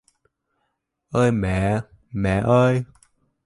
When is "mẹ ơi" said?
2.13-2.83